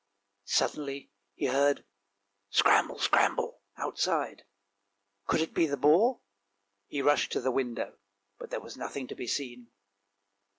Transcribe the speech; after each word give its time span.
Suddenly 0.49 1.11
he 1.35 1.45
heard 1.45 1.85
"scramble, 2.49 2.97
scramble," 2.97 3.61
outside, 3.77 4.45
could 5.27 5.41
it 5.41 5.53
be 5.53 5.67
the 5.67 5.77
boar? 5.77 6.21
He 6.87 7.03
rushed 7.03 7.31
to 7.33 7.39
the 7.39 7.51
window, 7.51 7.99
but 8.39 8.49
there 8.49 8.61
was 8.61 8.75
nothing 8.75 9.05
to 9.09 9.15
be 9.15 9.27
seen. 9.27 9.67